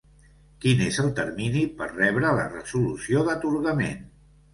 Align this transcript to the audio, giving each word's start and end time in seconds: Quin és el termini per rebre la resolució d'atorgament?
Quin 0.61 0.79
és 0.85 0.95
el 1.01 1.11
termini 1.19 1.61
per 1.81 1.89
rebre 1.91 2.31
la 2.39 2.47
resolució 2.55 3.23
d'atorgament? 3.29 4.01